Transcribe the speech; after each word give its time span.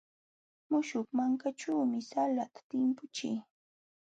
Muśhuq 0.69 1.07
mankaćhuumi 1.17 1.99
salata 2.09 2.59
timpuchii. 2.69 3.37